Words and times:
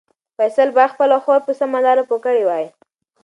فیصل 0.37 0.67
باید 0.75 0.93
خپله 0.93 1.17
خور 1.23 1.39
په 1.47 1.51
سمه 1.59 1.79
لاره 1.85 2.03
پوه 2.09 2.19
کړې 2.25 2.43
وای. 2.45 2.65